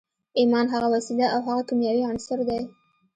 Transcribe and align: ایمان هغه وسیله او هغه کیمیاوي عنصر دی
ایمان 0.39 0.65
هغه 0.73 0.87
وسیله 0.95 1.25
او 1.35 1.39
هغه 1.47 1.61
کیمیاوي 1.69 2.03
عنصر 2.11 2.39
دی 2.47 2.61